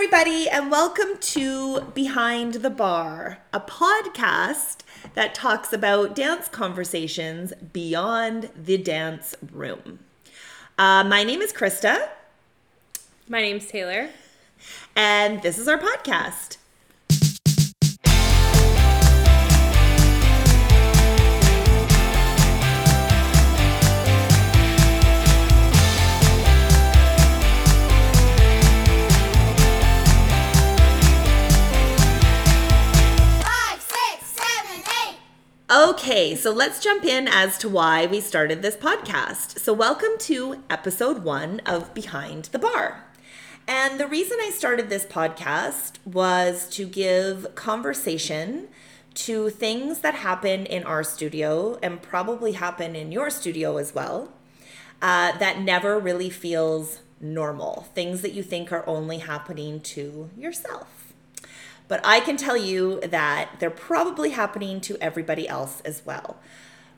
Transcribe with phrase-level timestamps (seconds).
[0.00, 4.82] everybody, and welcome to Behind the Barre, a podcast
[5.14, 9.98] that talks about dance conversations beyond the dance room.
[10.78, 12.10] Uh, my name is Krista,
[13.28, 14.10] My name's Taylor.
[14.94, 16.58] and this is our podcast.
[35.70, 39.58] Okay, so let's jump in as to why we started this podcast.
[39.58, 43.04] So, welcome to episode one of Behind the Barre.
[43.66, 48.68] And the reason I started this podcast was to give conversation
[49.12, 54.32] to things that happen in our studio and probably happen in your studio as well
[55.02, 57.88] uh, that never really feels normal.
[57.94, 60.97] Things that you think are only happening to yourself.
[61.88, 66.36] But I can tell you that they're probably happening to everybody else as well.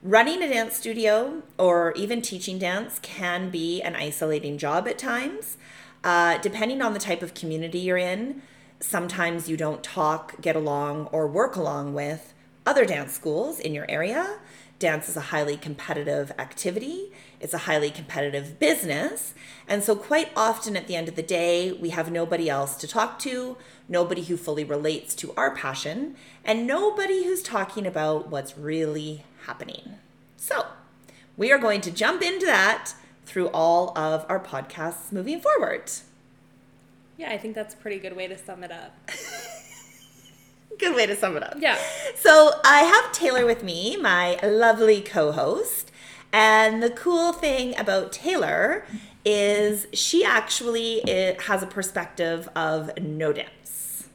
[0.03, 5.57] Running a dance studio or even teaching dance can be an isolating job at times.
[6.03, 8.43] Uh, depending on the type of community you're in,
[8.81, 12.33] sometimes you don't talk, get along, or work along with
[12.67, 14.39] other dance schools in your area.
[14.81, 19.35] Dance is a highly competitive activity, it's a highly competitive business.
[19.69, 22.89] And so, quite often at the end of the day, we have nobody else to
[22.89, 23.59] talk to,
[23.91, 29.97] nobody who fully relates to our passion, and nobody who's talking about what's really happening.
[30.39, 30.65] So,
[31.37, 32.95] we are going to jump into that
[33.27, 35.91] through all of our podcasts moving forward.
[37.19, 38.99] Yeah, I think that's a pretty good way to sum it up.
[40.79, 41.57] Good way to sum it up.
[41.59, 41.79] Yeah.
[42.17, 45.91] So I have Taylor with me, my lovely co host.
[46.33, 48.87] And the cool thing about Taylor
[49.25, 51.03] is she actually
[51.41, 54.09] has a perspective of no dance.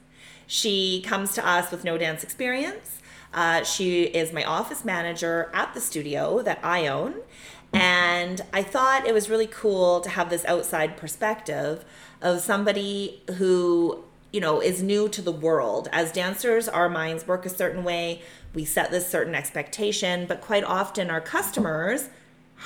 [0.46, 3.00] She comes to us with no dance experience.
[3.34, 7.16] Uh, she is my office manager at the studio that I own.
[7.72, 11.84] And I thought it was really cool to have this outside perspective
[12.22, 14.04] of somebody who,
[14.36, 15.88] you know, is new to the world.
[15.92, 18.20] As dancers, our minds work a certain way.
[18.52, 22.10] We set this certain expectation, but quite often our customers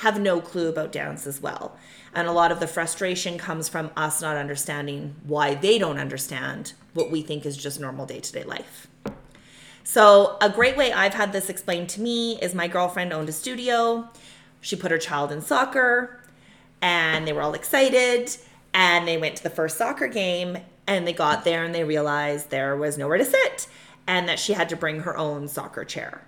[0.01, 1.77] have no clue about dance as well.
[2.13, 6.73] And a lot of the frustration comes from us not understanding why they don't understand
[6.93, 8.87] what we think is just normal day to day life.
[9.85, 13.31] So, a great way I've had this explained to me is my girlfriend owned a
[13.31, 14.09] studio.
[14.59, 16.19] She put her child in soccer,
[16.81, 18.35] and they were all excited.
[18.73, 22.49] And they went to the first soccer game, and they got there and they realized
[22.49, 23.67] there was nowhere to sit,
[24.07, 26.27] and that she had to bring her own soccer chair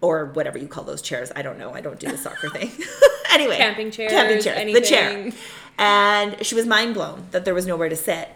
[0.00, 1.32] or whatever you call those chairs.
[1.34, 1.72] I don't know.
[1.72, 2.70] I don't do the soccer thing.
[3.32, 5.32] anyway, Camping chairs, camping chair, the chair.
[5.78, 8.28] And she was mind blown that there was nowhere to sit.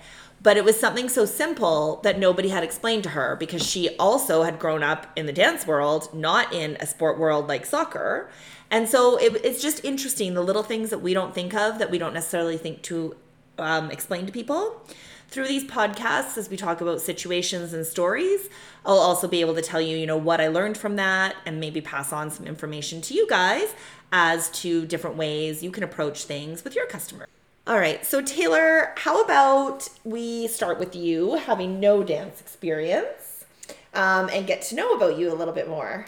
[0.43, 4.44] But it was something so simple that nobody had explained to her because she also
[4.44, 8.31] had grown up in the dance world, not in a sport world like soccer.
[8.71, 11.91] And so it, it's just interesting the little things that we don't think of that
[11.91, 13.16] we don't necessarily think to
[13.59, 14.82] um, explain to people.
[15.28, 18.48] Through these podcasts, as we talk about situations and stories,
[18.84, 21.60] I'll also be able to tell you, you know, what I learned from that and
[21.60, 23.75] maybe pass on some information to you guys
[24.12, 27.26] as to different ways you can approach things with your customer.
[27.66, 33.44] All right, so Taylor, how about we start with you having no dance experience
[33.93, 36.06] um, and get to know about you a little bit more?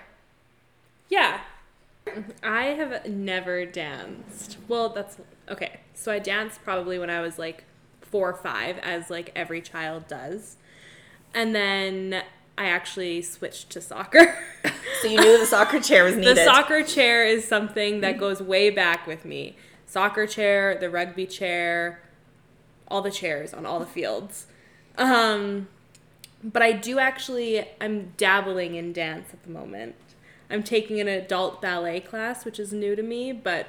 [1.09, 1.41] Yeah.
[2.43, 4.59] I have never danced.
[4.69, 5.19] Well, that's
[5.49, 5.81] okay.
[5.95, 7.65] So I danced probably when I was like
[8.11, 10.57] four or five, as like every child does.
[11.35, 12.23] And then
[12.57, 14.37] I actually switched to soccer.
[15.01, 16.37] So you knew the soccer chair was needed.
[16.37, 19.57] the soccer chair is something that goes way back with me.
[19.87, 22.03] Soccer chair, the rugby chair,
[22.89, 24.47] all the chairs on all the fields.
[24.97, 25.69] Um,
[26.43, 29.95] but I do actually, I'm dabbling in dance at the moment.
[30.51, 33.67] I'm taking an adult ballet class, which is new to me, but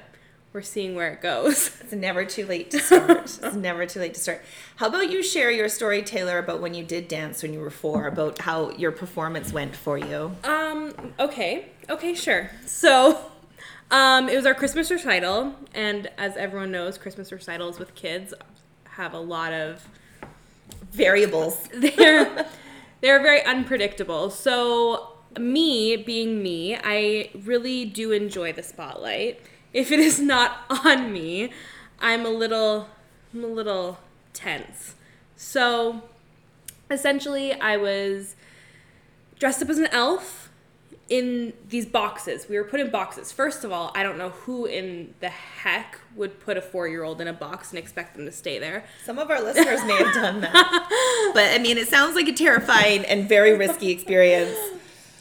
[0.59, 1.71] we're seeing where it goes.
[1.89, 3.39] It's never too late to start.
[3.41, 4.43] it's never too late to start.
[4.75, 7.69] How about you share your story, Taylor, about when you did dance when you were
[7.69, 10.35] four, about how your performance went for you?
[10.43, 11.69] Um, okay.
[11.89, 12.51] Okay, sure.
[12.65, 13.17] So,
[13.89, 18.33] um, it was our Christmas recital, and as everyone knows, Christmas recitals with kids
[18.83, 19.87] have a lot of
[20.91, 21.67] Variables.
[21.73, 22.45] they're
[23.01, 24.29] they're very unpredictable.
[24.29, 29.39] So me being me, I really do enjoy the spotlight.
[29.73, 31.51] If it is not on me,
[31.99, 32.87] I'm a little
[33.33, 33.99] I'm a little
[34.33, 34.95] tense.
[35.35, 36.03] So
[36.89, 38.35] essentially I was
[39.37, 40.49] dressed up as an elf
[41.09, 42.47] in these boxes.
[42.47, 43.31] We were put in boxes.
[43.31, 47.03] First of all, I don't know who in the heck would put a four year
[47.03, 48.85] old in a box and expect them to stay there.
[49.03, 51.31] Some of our listeners may have done that.
[51.33, 54.57] But I mean, it sounds like a terrifying and very risky experience.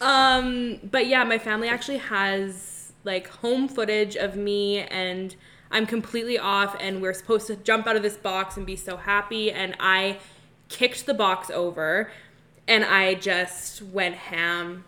[0.00, 5.36] Um, but yeah, my family actually has like home footage of me and
[5.70, 8.96] I'm completely off and we're supposed to jump out of this box and be so
[8.96, 10.18] happy and I
[10.68, 12.10] kicked the box over
[12.66, 14.84] and I just went ham.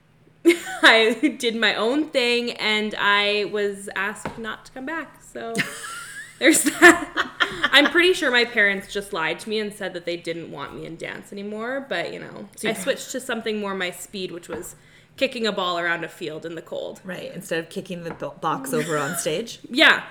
[0.46, 5.22] I did my own thing and I was asked not to come back.
[5.22, 5.54] So
[6.38, 7.32] there's that.
[7.72, 10.74] I'm pretty sure my parents just lied to me and said that they didn't want
[10.74, 14.48] me in dance anymore, but you know, I switched to something more my speed, which
[14.48, 14.76] was
[15.18, 17.00] kicking a ball around a field in the cold.
[17.04, 19.58] Right, instead of kicking the box over on stage.
[19.70, 20.04] Yeah.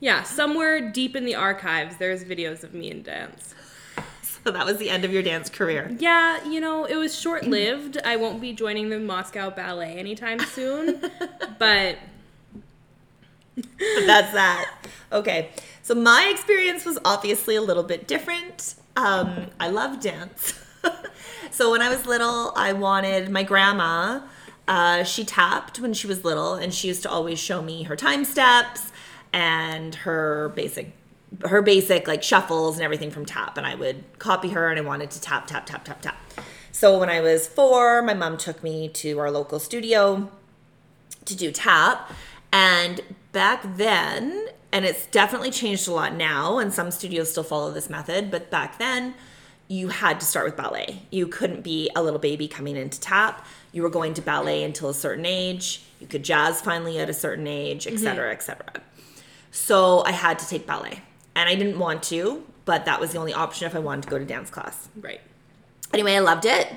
[0.00, 3.54] Yeah, somewhere deep in the archives there's videos of me in dance.
[4.44, 5.94] So that was the end of your dance career.
[5.98, 7.98] Yeah, you know, it was short-lived.
[8.04, 11.00] I won't be joining the Moscow Ballet anytime soon,
[11.58, 11.98] but
[13.56, 14.72] But that's that.
[15.12, 15.50] Okay.
[15.82, 18.74] So my experience was obviously a little bit different.
[18.96, 20.58] Um, I love dance.
[21.50, 24.20] so when I was little, I wanted my grandma.
[24.68, 27.96] Uh, she tapped when she was little, and she used to always show me her
[27.96, 28.92] time steps
[29.32, 30.92] and her basic,
[31.46, 33.56] her basic like shuffles and everything from tap.
[33.56, 36.16] And I would copy her, and I wanted to tap, tap, tap, tap, tap.
[36.70, 40.30] So when I was four, my mom took me to our local studio
[41.24, 42.12] to do tap.
[42.52, 43.00] And
[43.32, 47.88] back then, and it's definitely changed a lot now, and some studios still follow this
[47.88, 49.14] method, but back then,
[49.66, 51.02] you had to start with ballet.
[51.10, 53.46] You couldn't be a little baby coming into tap.
[53.78, 55.82] You were going to ballet until a certain age.
[56.00, 58.82] You could jazz finally at a certain age, et cetera, et cetera.
[59.52, 61.00] So I had to take ballet.
[61.36, 64.08] And I didn't want to, but that was the only option if I wanted to
[64.08, 65.20] go to dance class right.
[65.92, 66.72] anyway, I loved it.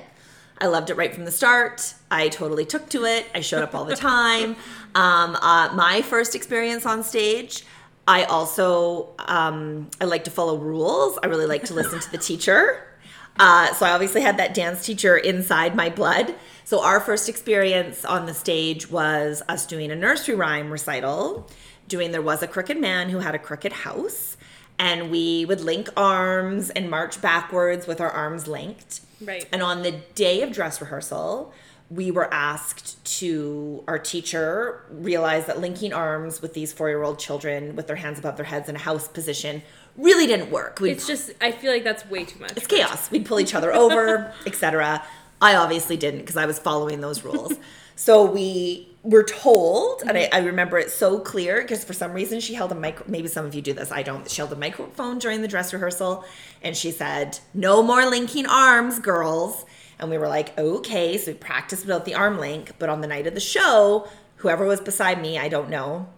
[0.60, 1.92] I loved it right from the start.
[2.08, 3.26] I totally took to it.
[3.34, 4.54] I showed up all the time.
[4.94, 7.64] Um, uh, my first experience on stage,
[8.06, 11.18] I also um, I like to follow rules.
[11.22, 12.91] I really like to listen to the teacher.
[13.38, 16.34] Uh, so I obviously had that dance teacher inside my blood.
[16.64, 21.48] So our first experience on the stage was us doing a nursery rhyme recital.
[21.88, 24.36] Doing there was a crooked man who had a crooked house,
[24.78, 29.00] and we would link arms and march backwards with our arms linked.
[29.20, 29.46] Right.
[29.52, 31.52] And on the day of dress rehearsal,
[31.90, 37.18] we were asked to, our teacher realized that linking arms with these four year old
[37.18, 39.62] children with their hands above their heads in a house position
[39.96, 40.80] really didn't work.
[40.80, 42.52] We'd, It's just I feel like that's way too much.
[42.56, 43.10] it's chaos.
[43.10, 45.02] We'd pull each other over, etc.
[45.40, 47.54] I obviously didn't because I was following those rules.
[47.94, 52.40] So we were told, and I, I remember it so clear because for some reason
[52.40, 53.06] she held a mic.
[53.06, 53.92] Maybe some of you do this.
[53.92, 54.28] I don't.
[54.28, 56.24] She held a microphone during the dress rehearsal,
[56.62, 59.66] and she said, "No more linking arms, girls."
[59.98, 63.06] And we were like, "Okay." So we practiced without the arm link, but on the
[63.06, 66.08] night of the show, whoever was beside me, I don't know,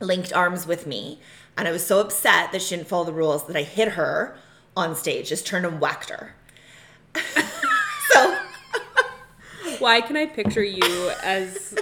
[0.00, 1.18] linked arms with me.
[1.56, 4.36] And I was so upset that she didn't follow the rules that I hit her
[4.76, 6.34] on stage, just turned and whacked her.
[8.10, 8.38] so
[9.78, 11.74] Why can I picture you as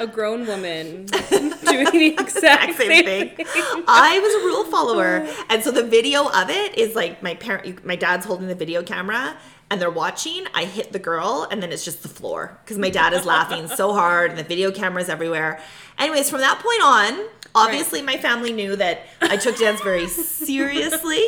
[0.00, 3.46] a grown woman doing the exact exact same thing.
[3.88, 7.84] I was a rule follower, and so the video of it is like my parent,
[7.84, 9.36] my dad's holding the video camera,
[9.70, 10.46] and they're watching.
[10.54, 13.68] I hit the girl, and then it's just the floor because my dad is laughing
[13.68, 15.60] so hard, and the video camera's everywhere.
[15.98, 21.26] Anyways, from that point on, obviously my family knew that I took dance very seriously.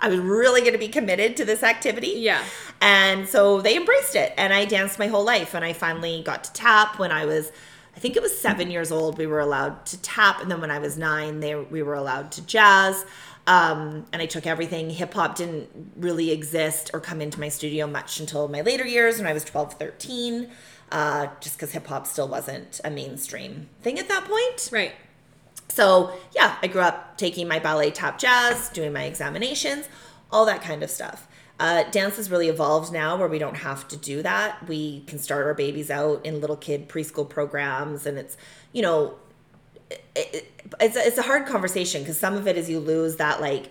[0.00, 2.14] I was really going to be committed to this activity.
[2.16, 2.42] Yeah.
[2.80, 4.34] And so they embraced it.
[4.36, 5.54] And I danced my whole life.
[5.54, 7.52] And I finally got to tap when I was,
[7.96, 9.16] I think it was seven years old.
[9.16, 10.42] We were allowed to tap.
[10.42, 13.06] And then when I was nine, they, we were allowed to jazz.
[13.46, 14.90] Um, and I took everything.
[14.90, 19.18] Hip hop didn't really exist or come into my studio much until my later years
[19.18, 20.48] when I was 12, 13,
[20.90, 24.68] uh, just because hip hop still wasn't a mainstream thing at that point.
[24.72, 24.92] Right.
[25.72, 29.88] So, yeah, I grew up taking my ballet tap jazz, doing my examinations,
[30.30, 31.26] all that kind of stuff.
[31.58, 34.68] Uh, dance has really evolved now where we don't have to do that.
[34.68, 38.36] We can start our babies out in little kid preschool programs, and it's,
[38.72, 39.14] you know,
[39.90, 43.16] it, it, it's, a, it's a hard conversation because some of it is you lose
[43.16, 43.70] that, like,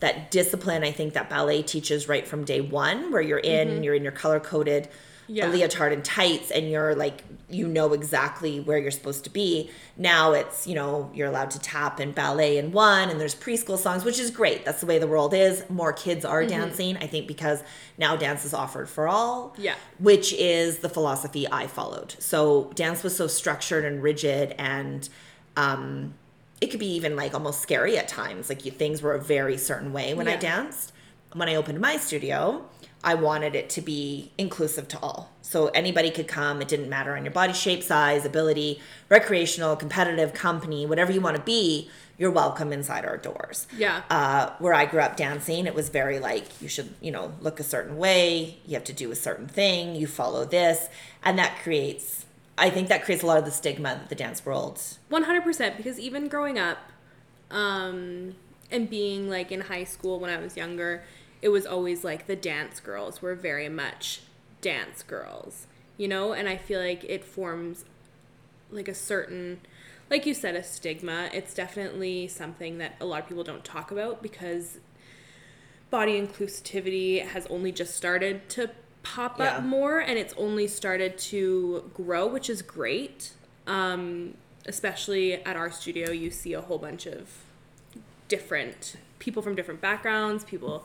[0.00, 3.94] that discipline I think that ballet teaches right from day one, where you're in, you're
[3.94, 4.88] in your color coded
[5.28, 5.48] Yeah.
[5.50, 9.70] leotard and tights, and you're like, you know exactly where you're supposed to be.
[9.96, 13.78] Now it's, you know, you're allowed to tap and ballet in one, and there's preschool
[13.78, 14.64] songs, which is great.
[14.64, 15.64] That's the way the world is.
[15.68, 17.62] More kids are dancing, I think, because
[17.98, 19.54] now dance is offered for all.
[19.58, 19.74] Yeah.
[19.98, 22.14] Which is the philosophy I followed.
[22.18, 25.08] So dance was so structured and rigid and,
[25.56, 26.14] um,
[26.60, 28.48] it could be even like almost scary at times.
[28.48, 30.92] Like you, things were a very certain way when I danced.
[31.34, 32.64] when I opened my studio,
[33.06, 35.30] I wanted it to be inclusive to all.
[35.40, 36.60] So anybody could come.
[36.60, 41.36] It didn't matter on your body shape, size, ability, recreational, competitive, company, whatever you want
[41.36, 43.68] to be, you're welcome inside our doors.
[43.78, 44.02] Yeah.
[44.10, 47.60] Uh, where I grew up dancing, it was very like you should, you know, look
[47.60, 50.88] a certain way, you have to do a certain thing, you follow this,
[51.22, 52.24] and that creates
[52.58, 56.00] I think that creates a lot of the stigma that the dance world 100% because
[56.00, 56.78] even growing up
[57.50, 58.34] um
[58.70, 61.04] and being like in high school when I was younger,
[61.46, 64.20] it was always like the dance girls were very much
[64.60, 67.84] dance girls, you know, and I feel like it forms
[68.68, 69.60] like a certain
[70.10, 71.30] like you said a stigma.
[71.32, 74.78] It's definitely something that a lot of people don't talk about because
[75.88, 78.70] body inclusivity has only just started to
[79.04, 79.58] pop Yeah.
[79.58, 83.30] up more and it's only started to grow, which is great.
[83.68, 84.34] Um,
[84.66, 87.28] especially at our studio, you see a whole bunch of
[88.26, 90.84] different people from different backgrounds, people,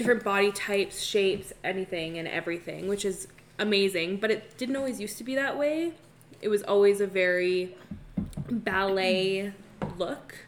[0.00, 3.28] different body types, shapes, anything and everything, which is
[3.58, 4.16] amazing.
[4.16, 5.92] But it didn't always used to be that way.
[6.40, 7.76] It was always a very
[8.50, 9.52] ballet
[9.98, 10.46] look.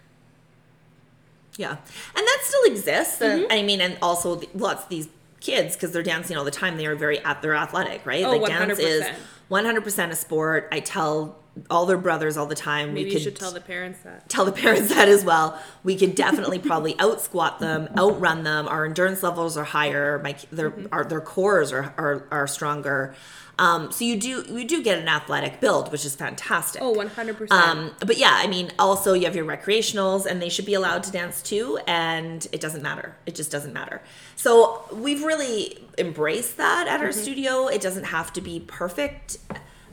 [1.59, 3.18] Yeah, and that still exists.
[3.18, 3.52] Mm-hmm.
[3.52, 6.78] I mean, and also lots of these kids because they're dancing all the time.
[6.78, 8.25] They are very at they're athletic, right?
[8.25, 9.14] Oh, like dance is 100%.
[9.49, 10.68] one hundred percent a sport.
[10.73, 12.88] I tell all their brothers all the time.
[12.94, 14.28] Maybe we you could should tell the parents that.
[14.28, 15.61] tell the parents that as well.
[15.85, 18.66] We could definitely probably out squat them, outrun them.
[18.68, 20.18] Our endurance levels are higher.
[20.23, 20.87] My their Mm-hmm.
[20.92, 23.14] our, their cores are, are are stronger.
[23.59, 26.80] Um, so you do you do get an athletic build, which is fantastic.
[26.80, 27.50] Oh, 100%.
[27.52, 31.02] Um, but yeah, I mean, also you have your recreationals, and they should be allowed
[31.04, 31.78] to dance too.
[31.87, 34.00] And it doesn't matter; it just doesn't matter.
[34.37, 37.21] So we've really embraced that at our Mm-hmm.
[37.21, 37.66] studio.
[37.68, 39.37] It doesn't have to be perfect,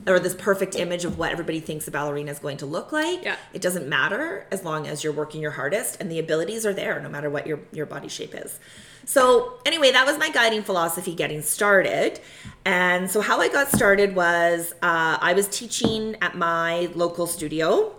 [0.06, 3.24] or this perfect image of what everybody thinks a ballerina is going to look like.
[3.24, 3.36] Yeah.
[3.52, 7.00] It doesn't matter as long as you're working your hardest, and the abilities are there,
[7.00, 8.58] no matter what your your body shape is.
[9.04, 12.20] So anyway, that was my guiding philosophy getting started.
[12.64, 17.94] And so how I got started was uh, I was teaching at my local studio.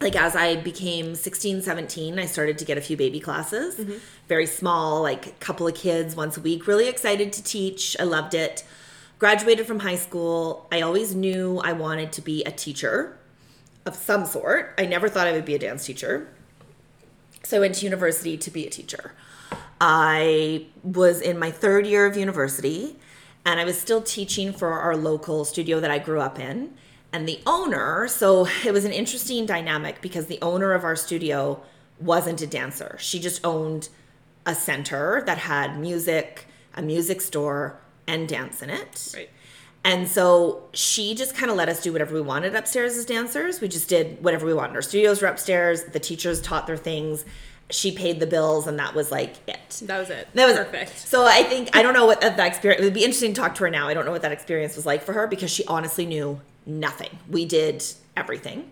[0.00, 3.80] Like as I became 16, 17, I started to get a few baby classes.
[4.28, 6.66] Very small, like a couple of kids once a week.
[6.66, 7.96] Really excited to teach.
[7.98, 8.62] I loved it.
[9.18, 10.68] Graduated from high school.
[10.70, 13.18] I always knew I wanted to be a teacher
[13.86, 14.74] of some sort.
[14.76, 16.28] I never thought I would be a dance teacher.
[17.42, 19.12] So I went to university to be a teacher.
[19.80, 22.96] I was in my third year of university
[23.46, 26.74] and I was still teaching for our local studio that I grew up in.
[27.10, 31.62] And the owner, so it was an interesting dynamic because the owner of our studio
[31.98, 32.96] wasn't a dancer.
[33.00, 33.88] She just owned
[34.44, 39.12] a center that had music, a music store, and dance in it.
[39.14, 39.30] Right.
[39.84, 43.60] And so she just kind of let us do whatever we wanted upstairs as dancers.
[43.60, 44.74] We just did whatever we wanted.
[44.74, 45.84] Our studios were upstairs.
[45.84, 47.24] The teachers taught their things.
[47.70, 49.82] She paid the bills, and that was like it.
[49.84, 50.28] That was it.
[50.34, 50.98] That was perfect.
[50.98, 52.80] So I think I don't know what that experience.
[52.80, 53.88] It would be interesting to talk to her now.
[53.88, 57.10] I don't know what that experience was like for her because she honestly knew nothing.
[57.28, 57.84] We did
[58.16, 58.70] everything,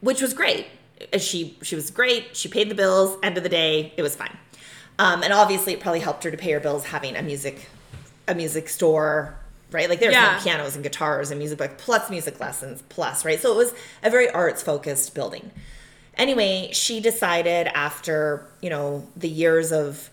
[0.00, 0.66] which was great.
[1.12, 2.36] Uh, She she was great.
[2.36, 3.18] She paid the bills.
[3.22, 4.36] End of the day, it was fine.
[4.98, 7.68] Um, and obviously, it probably helped her to pay her bills having a music
[8.28, 9.38] a music store.
[9.72, 10.36] Right, like there's Yeah.
[10.36, 13.40] no pianos and guitars and music, but plus music lessons, plus right.
[13.40, 15.50] So it was a very arts focused building
[16.18, 20.08] anyway she decided after you know the years of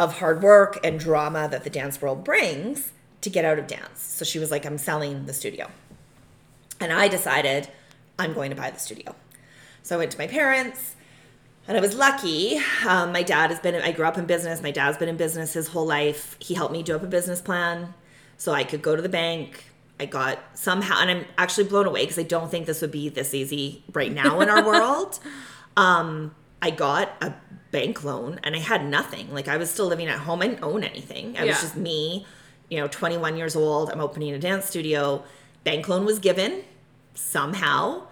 [0.00, 2.90] of hard work and drama that the dance world brings
[3.20, 5.70] to get out of dance so she was like i'm selling the studio
[6.80, 7.68] and i decided
[8.18, 9.14] i'm going to buy the studio
[9.84, 10.96] so i went to my parents
[11.68, 14.70] and i was lucky um, my dad has been i grew up in business my
[14.70, 17.94] dad's been in business his whole life he helped me do up a business plan
[18.36, 19.64] so i could go to the bank
[20.00, 23.08] i got somehow and i'm actually blown away because i don't think this would be
[23.08, 25.20] this easy right now in our world
[25.76, 27.34] um, I got a
[27.72, 29.32] bank loan and I had nothing.
[29.32, 30.40] Like I was still living at home.
[30.40, 31.36] I didn't own anything.
[31.36, 32.26] I was just me,
[32.70, 33.90] you know, 21 years old.
[33.90, 35.24] I'm opening a dance studio.
[35.64, 36.62] Bank loan was given
[37.14, 38.06] somehow.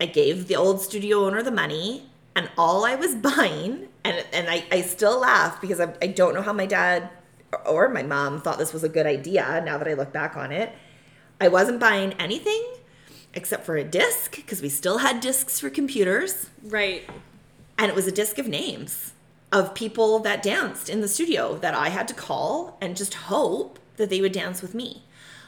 [0.00, 4.48] I gave the old studio owner the money and all I was buying, and, and
[4.48, 7.08] I, I still laugh because I, I don't know how my dad
[7.66, 10.52] or my mom thought this was a good idea now that I look back on
[10.52, 10.72] it.
[11.40, 12.64] I wasn't buying anything
[13.34, 17.08] except for a disc because we still had discs for computers Right.
[17.78, 19.12] and it was a disc of names
[19.50, 23.78] of people that danced in the studio that I had to call and just hope
[23.96, 25.04] that they would dance with me.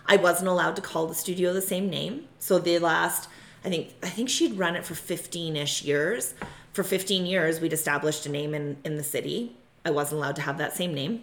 [0.06, 2.26] I wasn't allowed to call the studio the same name.
[2.38, 3.28] So the last
[3.64, 6.34] I think I think she'd run it for 15ish years.
[6.74, 9.56] For 15 years we'd established a name in in the city.
[9.84, 11.22] I wasn't allowed to have that same name.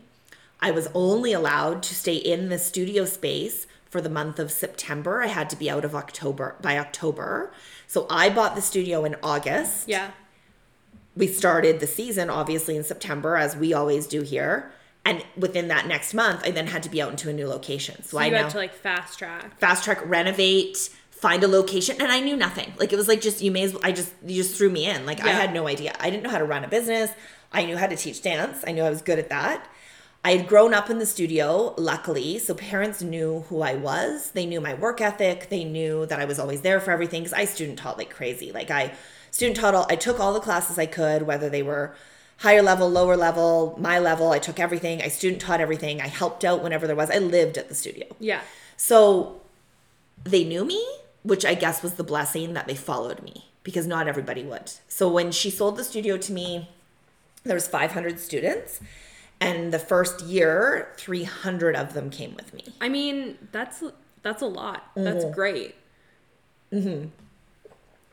[0.60, 5.22] I was only allowed to stay in the studio space for the month of September.
[5.22, 7.52] I had to be out of October by October.
[7.88, 10.12] So I bought the studio in August Yeah.
[11.18, 14.72] we started the season obviously in September as we always do here
[15.04, 18.04] And within that next month, I then had to be out into a new location.
[18.04, 19.60] So, So I you now had to like fast track.
[19.60, 20.92] fast track renovate
[21.22, 22.74] find a location and i knew nothing.
[22.80, 24.88] Like it was like just you may as well i just you just threw me
[24.88, 25.06] in.
[25.06, 25.96] Like i had no idea.
[26.00, 27.12] I didn't know how to run a business.
[27.54, 28.64] I knew how to teach dance.
[28.68, 29.68] I knew i was good at that.
[30.24, 34.32] I had grown up in the studio luckily so parents knew who i was.
[34.32, 35.50] They knew my work ethic.
[35.50, 38.52] They knew that i was always there for everything because i student taught like crazy.
[38.52, 38.94] Like i
[39.30, 41.96] student taught all i took all the classes i could whether they were
[42.38, 45.04] higher level lower level my level i took everything.
[45.04, 46.02] I student taught everything.
[46.02, 47.12] I helped out whenever there was.
[47.12, 48.08] I lived at the studio.
[48.20, 48.42] Yeah.
[48.76, 49.38] so
[50.24, 50.86] they knew me,
[51.24, 54.72] which I guess was the blessing that they followed me because not everybody would.
[54.88, 56.70] So when she sold the studio to me,
[57.44, 58.80] there was 500 students
[59.40, 62.66] and the first year 300 of them came with me.
[62.80, 63.84] I mean, that's
[64.24, 64.92] that's a lot.
[64.96, 65.34] That's Mm-hmm.
[65.34, 65.76] great.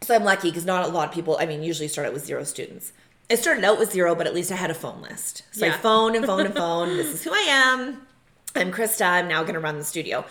[0.00, 2.25] So I'm lucky because not a lot of people, I mean, usually start out with
[2.25, 2.93] zero students.
[3.31, 5.43] I started out with zero, but at least I had a phone list.
[5.53, 5.77] So I Yeah.
[5.79, 6.99] phoned and phoned and phoned.
[6.99, 8.07] this is who I am.
[8.57, 9.05] I'm Krista.
[9.07, 10.25] I'm now going to run the studio.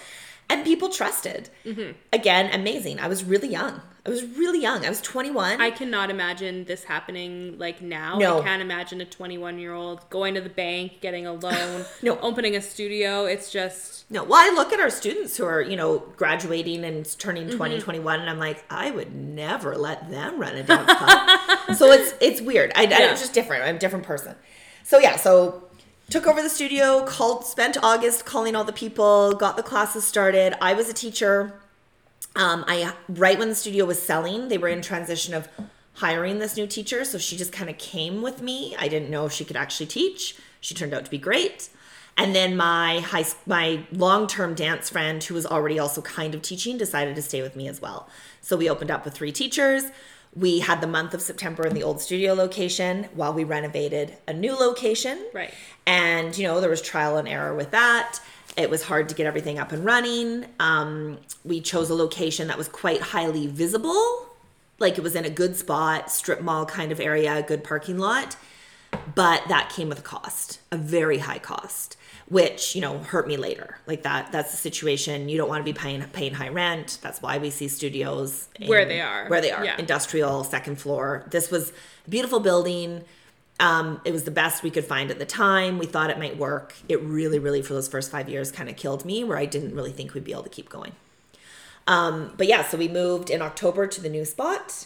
[0.49, 1.49] And people trusted.
[1.65, 1.91] Mm-hmm.
[2.13, 2.99] Again, amazing.
[2.99, 3.81] I was really young.
[4.05, 4.85] I was really young.
[4.85, 5.59] I was 21.
[5.59, 8.17] I cannot imagine this happening like now.
[8.17, 8.39] No.
[8.39, 12.17] I can't imagine a 21 year old going to the bank, getting a loan, No.
[12.21, 13.25] opening a studio.
[13.25, 17.05] It's just No, well, I look at our students who are, you know, graduating and
[17.19, 17.79] turning Mm-hmm.
[17.83, 21.75] 21, and I'm like, I would never let them run a dance club.
[21.75, 22.71] so it's it's weird.
[22.75, 23.11] I, I Yeah.
[23.11, 23.63] it's just different.
[23.63, 24.35] I'm a different person.
[24.83, 25.65] So yeah, so
[26.09, 30.55] took over the studio, called, spent August calling all the people, got the classes started.
[30.61, 31.59] I was a teacher.
[32.35, 35.47] Um, I right when the studio was selling, they were in transition of
[35.95, 38.75] hiring this new teacher, so she just kind of came with me.
[38.77, 40.35] I didn't know if she could actually teach.
[40.61, 41.69] She turned out to be great.
[42.15, 46.77] And then my high my long-term dance friend who was already also kind of teaching
[46.77, 48.09] decided to stay with me as well.
[48.41, 49.83] So we opened up with three teachers.
[50.38, 54.34] We had the month of September in the old studio location while we renovated a
[54.34, 55.25] new location.
[55.34, 55.53] Right.
[55.86, 58.20] And, you know, there was trial and error with that.
[58.56, 60.46] It was hard to get everything up and running.
[60.60, 64.27] Um, we chose a location that was quite highly visible.
[64.79, 68.36] Like it was in a good spot, strip mall kind of area, good parking lot.
[69.15, 71.98] But that came with a cost, a very high cost,
[72.29, 73.77] which, you know, hurt me later.
[73.88, 75.30] Like that, that's the situation.
[75.30, 76.99] You don't want to be paying paying high rent.
[77.01, 79.28] That's why we see studios Where they are.
[79.28, 79.63] Where they are.
[79.63, 79.78] Yeah.
[79.78, 81.25] Industrial, second floor.
[81.32, 81.71] This was
[82.06, 83.04] a beautiful building.
[83.60, 85.80] Um, it was the best we could find at the time.
[85.80, 86.75] We thought it might work.
[86.88, 89.73] It really, really, for those first five years, kind of killed me, where I didn't
[89.73, 90.91] really think we'd be able to keep going.
[91.88, 94.86] Um, but yeah, so we moved in October to the new spot,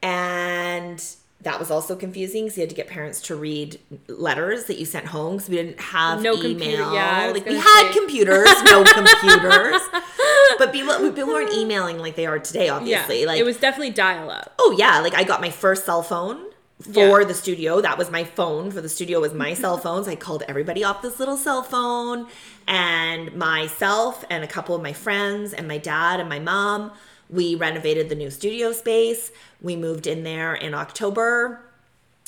[0.00, 1.04] and
[1.42, 4.84] that was also confusing because you had to get parents to read letters that you
[4.84, 6.42] sent home because we didn't have No email.
[6.58, 9.80] computer- yeah, like we gonna had computers, no computers,
[10.58, 12.66] but people people weren't emailing like they are today.
[12.66, 12.74] Yeah.
[12.76, 14.52] Obviously, like it was definitely dial up.
[14.58, 16.44] oh yeah like i got my first cell phone
[16.82, 17.24] for Yeah.
[17.26, 20.16] the studio that was my phone for the studio was my cell phone so i
[20.16, 22.26] called everybody off this little cell phone
[22.66, 26.92] and myself and a couple of my friends and my dad and my mom
[27.30, 29.30] we renovated the new studio space.
[29.60, 31.60] We moved in there in october.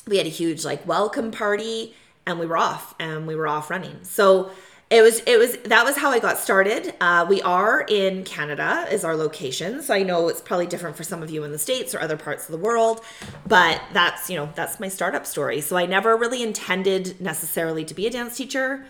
[0.06, 1.94] We had a huge like welcome party
[2.26, 3.98] and we were off and we were off running.
[4.02, 4.50] So
[4.90, 6.94] it was it was that was how i got started.
[7.00, 11.04] Uh, we are in canada is our location so i know it's probably different for
[11.04, 13.00] some of you in the states or other parts of the world
[13.46, 15.60] but that's you know that's my startup story.
[15.60, 18.84] So i never really intended necessarily to be a dance teacher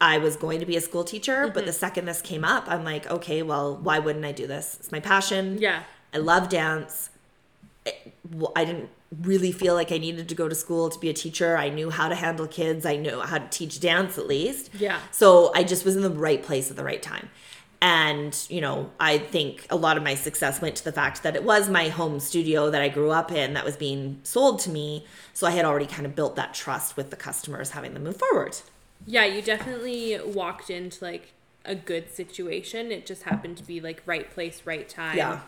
[0.00, 1.78] I was going to be a school teacher, but the mm-hmm.
[1.78, 4.76] second this came up, I'm like, okay, well, why wouldn't I do this?
[4.78, 5.58] It's my passion.
[5.60, 5.82] Yeah.
[6.14, 7.10] I love dance.
[7.84, 8.90] It- well, I didn't
[9.22, 11.56] really feel like I needed to go to school to be a teacher.
[11.56, 12.84] I knew how to handle kids.
[12.84, 14.70] I knew how to teach dance at least.
[14.78, 14.98] Yeah.
[15.10, 17.30] So I just was in the right place at the right time.
[17.80, 21.36] And, you know, I think a lot of my success went to the fact that
[21.36, 24.70] it was my home studio that I grew up in that was being sold to
[24.70, 25.06] me.
[25.32, 28.16] So I had already kind of built that trust with the customers, having them move
[28.16, 28.56] forward.
[29.06, 31.32] Yeah, you definitely walked into like
[31.64, 32.90] a good situation.
[32.90, 35.16] It just happened to be like right place, right time.
[35.16, 35.40] Yeah.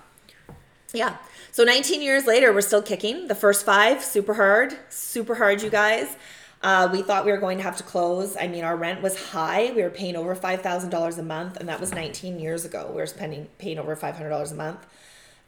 [0.92, 1.16] Yeah.
[1.52, 3.28] So 19 years later, we're still kicking.
[3.28, 6.16] The first five, super hard, super hard, you guys.
[6.62, 8.36] Uh, we thought we were going to have to close.
[8.38, 9.72] I mean, our rent was high.
[9.74, 12.86] We were paying over $5,000 a month, and that was 19 years ago.
[12.90, 14.86] We were spending paying over $500 a month,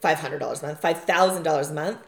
[0.02, 1.98] $500 a month, $5,000 a month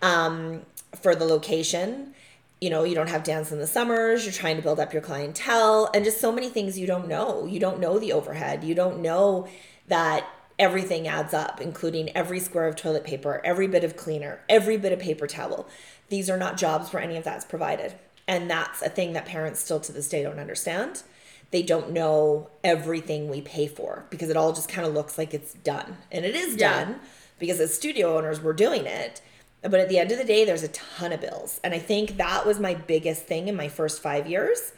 [0.00, 0.62] um,
[1.00, 2.14] for the location.
[2.62, 4.24] You know, you don't have dance in the summers.
[4.24, 7.44] You're trying to build up your clientele, and just so many things you don't know.
[7.44, 8.62] You don't know the overhead.
[8.62, 9.48] You don't know
[9.88, 10.24] that
[10.60, 14.92] everything adds up, including every square of toilet paper, every bit of cleaner, every bit
[14.92, 15.66] of paper towel.
[16.08, 17.94] These are not jobs where any of that's provided.
[18.28, 21.02] And that's a thing that parents still to this day don't understand.
[21.50, 25.34] They don't know everything we pay for because it all just kind of looks like
[25.34, 25.96] it's done.
[26.12, 26.84] And it is Yeah.
[26.84, 27.00] done
[27.40, 29.20] because as studio owners, we're doing it.
[29.62, 31.60] But at the end of the day, there's a ton of bills.
[31.62, 34.72] And I think that was my biggest thing in my first five years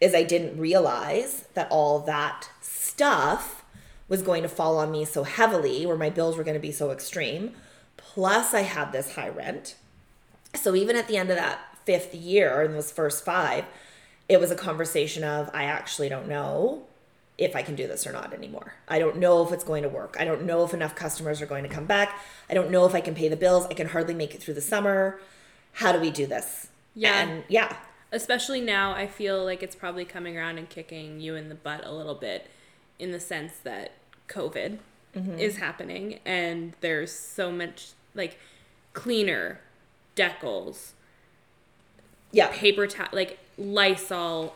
[0.00, 3.64] is I didn't realize that all that stuff
[4.08, 6.72] was going to fall on me so heavily, where my bills were going to be
[6.72, 7.52] so extreme.
[7.96, 9.76] Plus, I had this high rent.
[10.54, 13.64] So even at the end of that fifth year, in those first five,
[14.28, 16.84] it was a conversation of I actually don't know
[17.36, 18.74] if I can do this or not anymore.
[18.86, 20.16] I don't know if it's going to work.
[20.20, 22.20] I don't know if enough customers are going to come back.
[22.48, 23.66] I don't know if I can pay the bills.
[23.70, 25.20] I can hardly make it through the summer.
[25.72, 26.68] How do we do this?
[26.94, 27.20] Yeah.
[27.20, 27.76] And yeah.
[28.12, 31.84] especially now i feel like it's probably coming around and kicking you in the butt
[31.84, 32.48] a little bit
[32.98, 33.90] in the sense that
[34.28, 34.78] covid
[35.16, 35.36] mm-hmm.
[35.38, 38.38] is happening and there's so much like
[38.92, 39.58] cleaner
[40.14, 40.92] decals
[42.30, 42.50] Yeah.
[42.52, 44.54] paper towel like lysol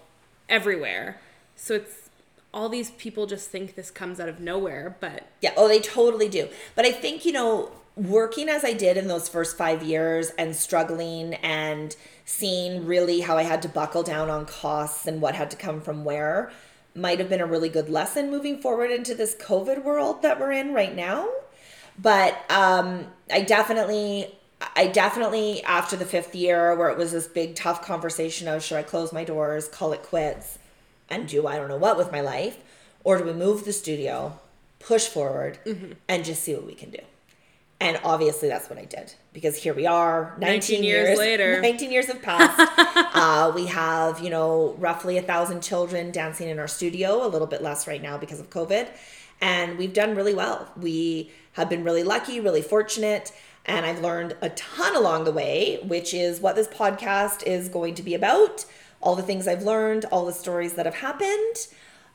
[0.49, 1.21] everywhere
[1.57, 2.08] so it's
[2.53, 6.29] all these people just think this comes out of nowhere but Yeah, oh, they totally
[6.29, 6.49] do.
[6.75, 10.55] But I think, you know, working as I did in those first five years and
[10.55, 15.51] struggling and seeing really how I had to buckle down on costs and what had
[15.51, 16.53] to come from where
[16.95, 20.53] might have been a really good lesson moving forward into this COVID world that we're
[20.53, 21.29] in right now.
[22.01, 24.35] But um, I definitely,
[24.77, 28.79] I definitely, after the fifth year where it was this big, tough conversation of should
[28.79, 30.59] I close my doors, call it quits,
[31.09, 32.59] and do I don't know what with my life,
[33.05, 34.38] or do we move the studio,
[34.79, 35.59] push forward,
[36.09, 37.01] and just see what we can do?
[37.81, 41.61] And obviously, that's what I did because here we are, 19, 19 years later.
[41.62, 42.59] 19 years have passed.
[43.14, 47.47] uh, we have, you know, roughly a thousand children dancing in our studio, a little
[47.47, 48.88] bit less right now because of COVID.
[49.40, 50.68] And we've done really well.
[50.77, 53.31] We have been really lucky, really fortunate.
[53.64, 57.94] And I've learned a ton along the way, which is what this podcast is going
[57.94, 58.64] to be about.
[59.01, 61.69] All the things I've learned, all the stories that have happened,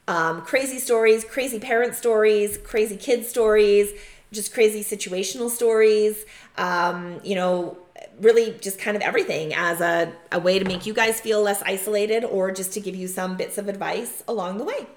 [0.07, 3.91] um, crazy stories, crazy parent stories, crazy kid stories,
[4.31, 6.25] just crazy situational stories.
[6.57, 7.77] Um, you know,
[8.19, 11.61] really just kind of everything as a, a way to make you guys feel less
[11.63, 14.87] isolated or just to give you some bits of advice along the way.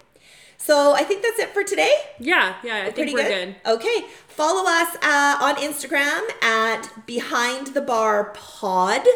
[0.59, 1.92] So I think that's it for today.
[2.18, 3.57] yeah yeah i think we're good.
[3.66, 4.07] Okay.
[4.29, 9.07] Follow us uh, on Instagram at Behind the Barre Pod.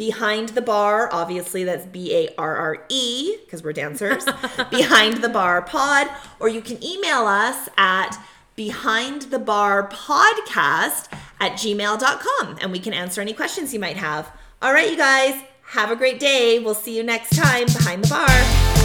[0.00, 4.24] Behind the Barre, obviously that's B A R R E because we're dancers.
[4.70, 6.08] Behind the Barre Pod.
[6.38, 8.16] Or you can email us at
[8.56, 14.32] Behind the Barre Podcast at gmail.com and we can answer any questions you might have.
[14.62, 16.58] All right, you guys, have a great day.
[16.60, 18.79] We'll see you next time behind the bar.